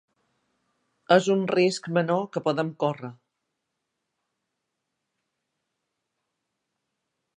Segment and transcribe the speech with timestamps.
[1.15, 3.11] És un risc menor que podem córrer.